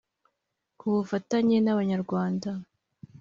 Ku 0.79 0.85
bufatanyen’abanyarwanda 0.95 2.49